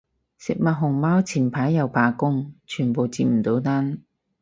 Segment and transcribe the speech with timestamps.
[0.39, 4.01] 食物熊貓前排又罷工，全部接唔到單